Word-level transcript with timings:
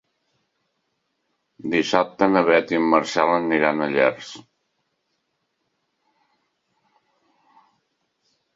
Dissabte 1.73 2.29
na 2.31 2.41
Beth 2.47 2.73
i 2.75 2.79
en 2.79 2.87
Marcel 2.95 3.33
aniran 3.33 3.85
a 3.85 3.89
Llers. 3.97 4.33